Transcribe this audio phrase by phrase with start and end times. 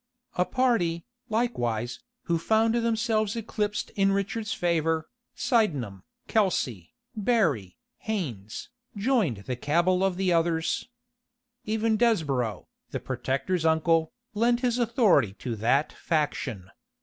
[0.33, 9.43] A party, likewise, who found themselves eclipsed in Richard's favor, Sydenham, Kelsey, Berry, Haines, joined
[9.45, 10.89] the cabal of the others.
[11.65, 16.71] Even Desborow, the protector's uncle, lent his authority to that faction.